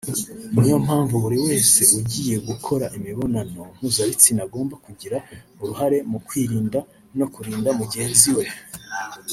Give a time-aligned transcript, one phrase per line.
[0.53, 5.17] ni yo mpamvu buri wese ugiye gukora imibonano mpuzabitsina agomba kugira
[5.61, 6.79] uruhare mu kwirinda
[7.17, 8.45] no kurinda mugenzi we